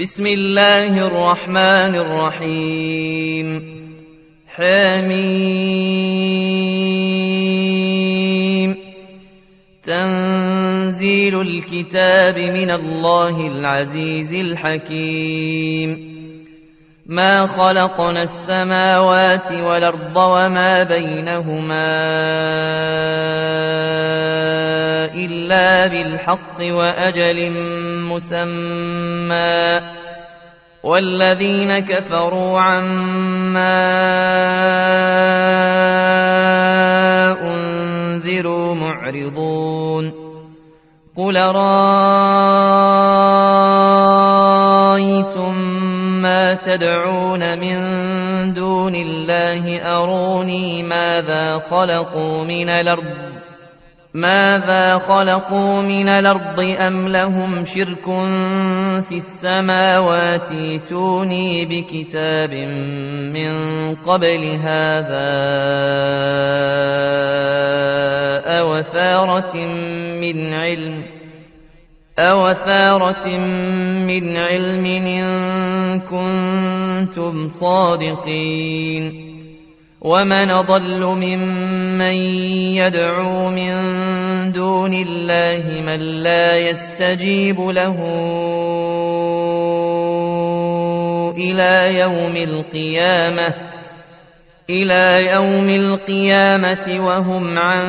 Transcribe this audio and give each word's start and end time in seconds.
بسم 0.00 0.26
الله 0.26 1.06
الرحمن 1.06 1.94
الرحيم. 1.94 3.46
حميم. 4.48 5.14
تنزيل 9.86 11.40
الكتاب 11.40 12.38
من 12.38 12.70
الله 12.70 13.40
العزيز 13.46 14.34
الحكيم. 14.34 16.14
ما 17.06 17.46
خلقنا 17.46 18.22
السماوات 18.22 19.52
والأرض 19.52 20.16
وما 20.16 20.84
بينهما 20.84 22.04
إلا 25.04 25.86
بالحق 25.86 26.60
وأجل 26.60 27.50
مسمى 28.10 29.80
والذين 30.84 31.78
كفروا 31.78 32.60
عما 32.60 33.84
أنذروا 37.42 38.74
معرضون 38.74 40.12
قل 41.16 41.36
رأيتم 41.36 42.34
ما 46.22 46.54
تدعون 46.54 47.58
من 47.58 47.78
دون 48.54 48.94
الله 48.94 49.82
أروني 49.96 50.82
ماذا 50.82 51.58
خلقوا 51.70 52.44
من 52.44 52.68
الأرض 52.68 53.33
ماذا 54.14 54.98
خلقوا 54.98 55.82
من 55.82 56.08
الأرض 56.08 56.60
أم 56.60 57.08
لهم 57.08 57.64
شرك 57.64 58.04
في 59.08 59.14
السماوات؟ 59.14 60.48
توني 60.88 61.64
بكتاب 61.64 62.50
من 63.34 63.52
قبل 63.94 64.44
هذا 64.62 65.30
أوثارة 68.60 69.56
من 70.20 70.54
علم 70.54 71.04
أوثارة 72.18 73.38
من 74.06 74.36
علم 74.36 74.86
إن 74.86 76.00
كنتم 76.00 77.48
صادقين. 77.48 79.23
ومن 80.04 80.52
ضل 80.68 81.04
ممن 81.04 82.14
يدعو 82.76 83.50
من 83.50 83.72
دون 84.52 84.94
الله 84.94 85.80
من 85.80 86.00
لا 86.22 86.56
يستجيب 86.56 87.60
له 87.60 87.96
إلى 91.36 91.98
يوم 91.98 92.36
القيامة 92.36 93.54
إلى 94.70 95.26
يوم 95.32 95.68
القيامة 95.68 96.86
وهم 97.06 97.58
عن 97.58 97.84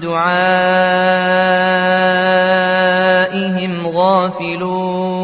دعائهم 0.00 0.66
غافلون 3.86 5.19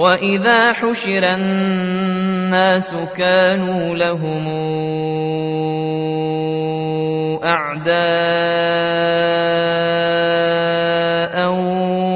وإذا 0.00 0.72
حشر 0.72 1.24
الناس 1.34 2.90
كانوا 3.16 3.94
لهم 3.94 4.46
أعداء 7.44 7.90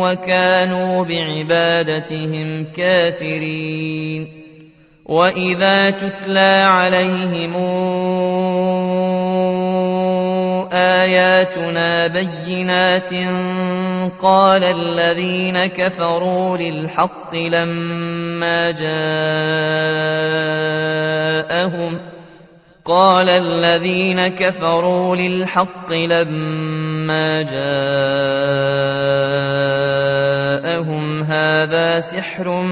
وكانوا 0.02 1.04
بعبادتهم 1.04 2.64
كافرين 2.76 4.28
وإذا 5.06 5.90
تتلى 5.90 6.64
عليهم 6.66 7.54
آياتنا 10.72 12.06
بينات 12.06 13.12
قال 14.08 14.64
الذين 14.64 15.66
كفروا 15.66 16.56
للحق 16.56 17.34
لما 17.34 18.70
جاءهم 18.70 20.14
قال 22.84 23.28
الذين 23.28 24.28
كفروا 24.28 25.16
للحق 25.16 25.92
لما 25.92 27.42
جاءهم 27.42 27.94
هذا 31.22 32.00
سحر 32.00 32.62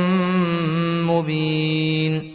مبين 1.06 2.32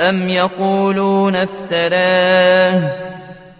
أم 0.00 0.28
يقولون 0.28 1.36
افتراه 1.36 3.09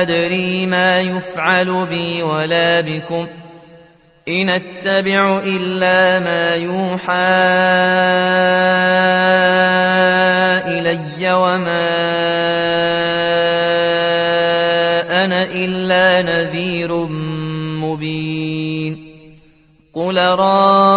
أدري 0.00 0.66
ما 0.66 1.00
يفعل 1.00 1.86
بي 1.86 2.22
ولا 2.22 2.80
بكم. 2.80 3.26
إن 4.28 4.48
أتبع 4.48 5.38
إلا 5.38 6.20
ما 6.20 6.54
يوحى 6.54 7.10
إلي 10.66 11.32
وما 11.32 11.90
أنا 15.24 15.42
إلا 15.42 16.22
نذير 16.22 16.92
مبين. 17.84 19.10
قل 19.94 20.16
رأيتم 20.18 20.90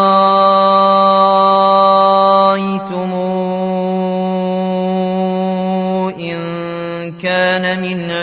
إن 6.19 6.37
كان 7.11 7.81
من 7.81 8.22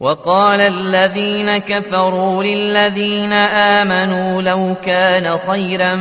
وقال 0.00 0.60
الذين 0.60 1.58
كفروا 1.58 2.42
للذين 2.42 3.32
آمنوا 3.32 4.42
لو 4.42 4.74
كان 4.84 5.38
خيرا 5.38 5.94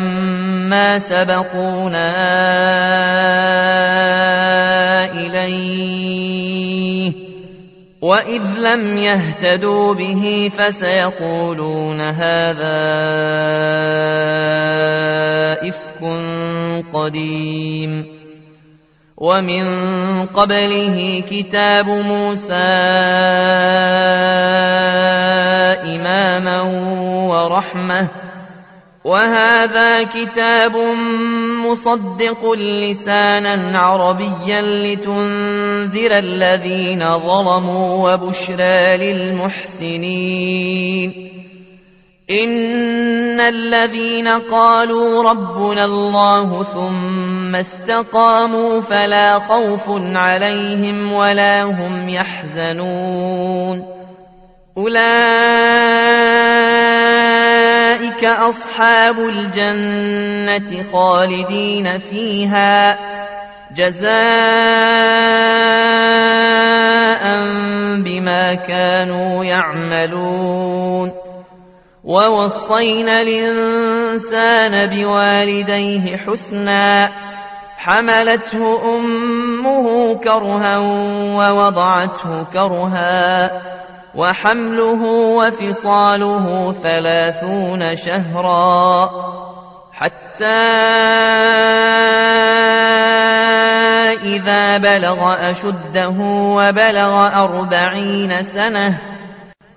ما 0.69 0.99
سبقونا 0.99 2.13
إليه 5.11 7.13
وإذ 8.01 8.44
لم 8.59 8.97
يهتدوا 8.97 9.94
به 9.94 10.51
فسيقولون 10.57 12.01
هذا 12.01 12.83
إفك 15.69 16.03
قديم 16.94 18.12
ومن 19.23 19.65
قبله 20.35 21.23
كتاب 21.31 21.87
موسى 21.87 22.73
إماما 25.95 26.61
ورحمة 27.31 28.09
وهذا 29.05 30.03
كتاب 30.03 30.75
مصدق 31.65 32.51
لسانا 32.51 33.79
عربيا 33.79 34.61
لتنذر 34.61 36.11
الذين 36.17 37.11
ظلموا 37.11 38.13
وبشرى 38.13 38.97
للمحسنين. 38.97 40.33
إن 42.29 43.39
الذين 43.39 44.27
قالوا 44.27 45.31
ربنا 45.31 45.85
الله 45.85 46.63
ثم 46.63 47.43
ثم 47.53 47.59
استقاموا 47.59 48.81
فلا 48.81 49.39
خوف 49.39 49.83
عليهم 50.15 51.13
ولا 51.13 51.63
هم 51.63 52.09
يحزنون 52.09 53.85
أولئك 54.77 55.03
أصحاب 58.25 59.19
الجنة 59.19 60.83
خالدين 60.94 61.97
فيها 61.97 62.97
جزاء 63.75 64.13
بما 68.03 68.53
كانوا 68.67 69.45
يعملون 69.45 71.11
ووصينا 72.03 73.21
الإنسان 73.21 74.89
بوالديه 74.89 76.17
حسنا 76.17 77.09
حملته 77.83 78.95
أمه 78.97 80.15
كرها 80.15 80.77
ووضعته 81.38 82.44
كرها 82.44 83.51
وحمله 84.15 85.03
وفصاله 85.38 86.75
ثلاثون 86.83 87.95
شهرا 87.95 89.09
حتى 89.94 90.45
إذا 94.24 94.77
بلغ 94.77 95.51
أشده 95.51 96.18
وبلغ 96.57 97.27
أربعين 97.44 98.44
سنة 98.44 99.12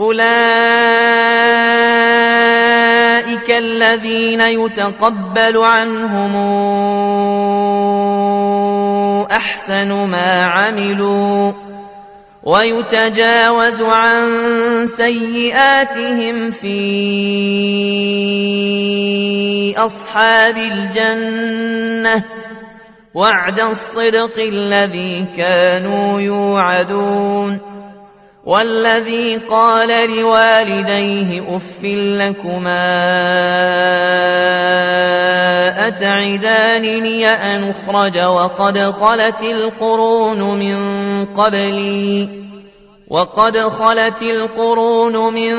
أولئك 0.00 0.24
الذين 3.50 4.40
يتقبل 4.40 5.58
عنهم 5.58 6.34
أحسن 9.30 9.88
ما 9.92 10.44
عملوا 10.44 11.52
ويتجاوز 12.42 13.82
عن 13.82 14.26
سيئاتهم 14.86 16.50
في 16.50 16.74
أصحاب 19.76 20.56
الجنة 20.56 22.24
وعد 23.14 23.60
الصدق 23.60 24.38
الذي 24.38 25.26
كانوا 25.36 26.20
يوعدون 26.20 27.73
والذي 28.46 29.36
قال 29.36 30.10
لوالديه 30.10 31.56
أف 31.56 31.84
لكما 31.84 32.84
أتعدانني 35.88 37.28
أن 37.28 37.64
أخرج 37.64 38.18
وقد 38.18 38.78
خلت 38.78 39.42
القرون 39.42 40.58
من 40.58 40.76
قبلي 41.24 42.28
وقد 43.08 43.58
خلت 43.58 44.22
القرون 44.22 45.34
من 45.34 45.56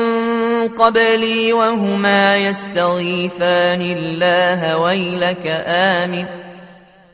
قبلي 0.68 1.52
وهما 1.52 2.36
يستغيثان 2.36 3.80
الله 3.80 4.78
ويلك 4.78 5.46
آمن 5.66 6.45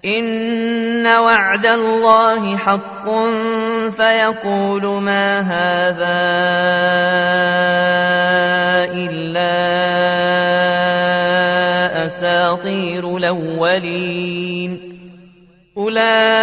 إن 0.05 1.07
وعد 1.07 1.67
الله 1.67 2.57
حق 2.57 3.05
فيقول 3.97 5.03
ما 5.03 5.41
هذا 5.41 6.23
إلا 8.95 9.53
أساطير 12.07 13.17
الأولين 13.17 14.79
أولئك 15.77 16.43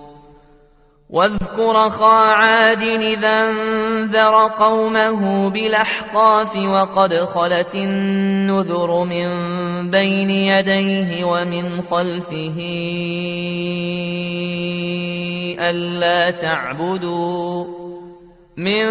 واذكر 1.11 1.89
خا 1.89 2.31
عاد 2.31 2.83
إذا 2.83 3.49
انذر 3.49 4.47
قومه 4.47 5.49
بالأحقاف 5.49 6.55
وقد 6.55 7.13
خلت 7.13 7.75
النذر 7.75 9.03
من 9.03 9.29
بين 9.91 10.29
يديه 10.29 11.23
ومن 11.23 11.81
خلفه 11.81 12.57
ألا 15.59 16.31
تعبدوا 16.31 17.65
من 18.57 18.85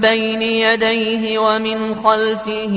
بين 0.00 0.42
يديه 0.42 1.38
ومن 1.38 1.94
خلفه 1.94 2.74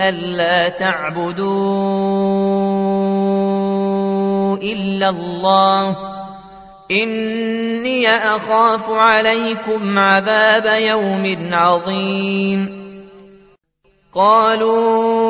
ألا 0.00 0.68
تعبدوا 0.68 2.17
إلا 4.62 5.08
الله. 5.08 5.96
إني 6.90 8.08
أخاف 8.08 8.90
عليكم 8.90 9.98
عذاب 9.98 10.64
يوم 10.80 11.48
عظيم. 11.52 12.78
قالوا 14.14 15.28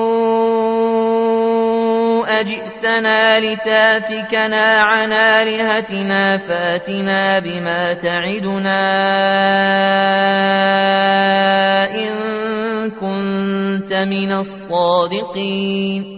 أجئتنا 2.41 3.39
لتافكنا 3.39 4.81
عن 4.81 5.13
آلهتنا 5.13 6.39
فاتنا 6.39 7.39
بما 7.39 7.93
تعدنا 7.93 8.81
إن 11.95 12.11
كنت 12.91 13.93
من 13.93 14.33
الصادقين. 14.33 16.18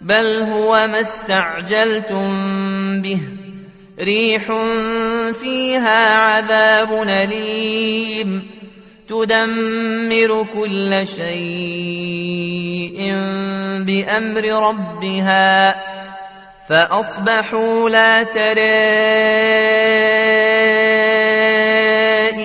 بل 0.00 0.42
هو 0.42 0.86
ما 0.86 1.00
استعجلتم 1.00 2.28
به 3.02 3.20
ريح 4.00 4.46
فيها 5.40 6.14
عذاب 6.14 6.92
أليم 7.08 8.42
تدمر 9.08 10.46
كل 10.54 11.06
شيء 11.06 12.98
بأمر 13.84 14.68
ربها 14.68 15.74
فأصبحوا 16.68 17.90
لا 17.90 18.22
ترى 18.22 18.98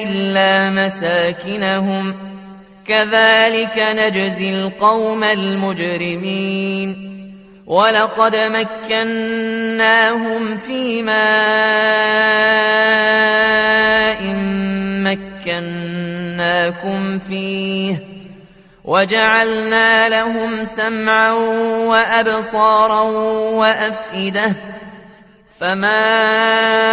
إلا 0.04 0.70
مساكنهم 0.70 2.16
كذلك 2.88 3.80
نجزي 3.80 4.50
القوم 4.50 5.24
المجرمين 5.24 7.13
ولقد 7.68 8.36
مكناهم 8.36 9.38
في 10.58 11.04
ماء 11.04 11.24
مكناكم 15.44 17.20
فيه 17.20 18.00
وجعلنا 18.86 20.10
لهم 20.10 20.66
سمعا 20.66 21.32
وأبصارا 21.88 23.02
وأفئدة 23.60 24.56
فما 25.60 26.93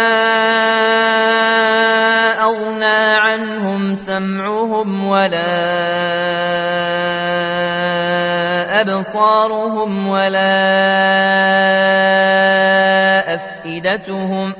أفئدتهم 13.91 14.53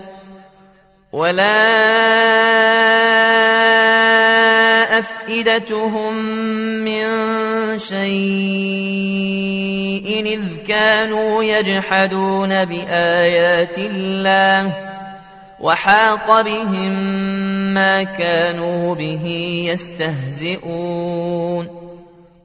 ولا 1.12 1.62
أفئدتهم 5.00 6.14
من 6.84 7.08
شيء 7.80 8.02
إذ 10.26 10.58
كانوا 10.68 11.44
يجحدون 11.44 12.66
بآيات 12.66 13.78
الله 13.78 14.74
وحاق 15.60 16.42
بهم 16.42 16.94
ما 17.74 18.04
كانوا 18.04 18.96
به 18.96 19.26
يستهزئون 19.72 21.02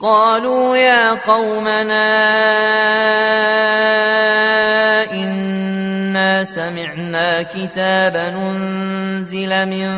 قالوا 0.00 0.76
يا 0.76 1.14
قومنا 1.14 2.08
إنا 5.12 6.44
سمعنا 6.44 7.42
كتابا 7.42 8.28
أنزل 8.28 9.66
من 9.66 9.88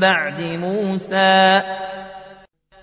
بعد 0.00 0.42
موسى. 0.42 1.62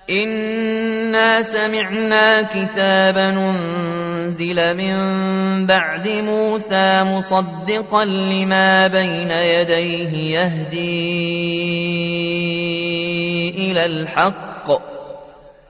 إنا 0.09 1.41
سمعنا 1.41 2.41
كتابا 2.41 3.29
أنزل 3.29 4.77
من 4.77 4.97
بعد 5.67 6.07
موسى 6.07 7.03
مصدقا 7.03 8.05
لما 8.05 8.87
بين 8.87 9.31
يديه 9.31 10.39
يهدي 10.39 11.03
إلى 13.71 13.85
الحق. 13.85 14.52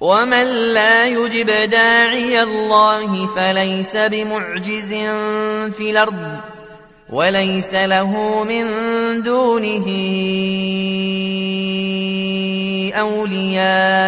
ومن 0.00 0.72
لا 0.72 1.04
يجب 1.06 1.46
داعي 1.70 2.42
الله 2.42 3.26
فليس 3.26 3.96
بمعجز 3.96 4.94
في 5.76 5.90
الأرض 5.90 6.40
وليس 7.12 7.74
له 7.74 8.44
من 8.44 8.66
دونه 9.22 9.86
أولياء 13.00 14.00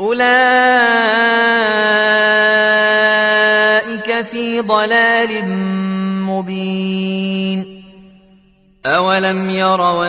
أولئك 0.00 0.44
في 4.26 4.60
ضلال 4.60 5.48
مبين 6.24 7.84
أولم 8.86 9.50
يروا 9.50 10.08